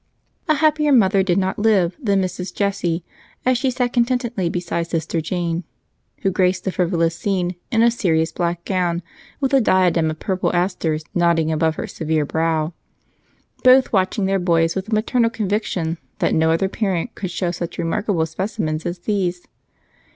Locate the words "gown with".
8.65-9.53